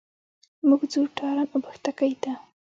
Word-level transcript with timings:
موږ 0.67 0.81
ځو 0.91 1.01
تارڼ 1.17 1.47
اوبښتکۍ 1.53 2.13
ته. 2.23 2.33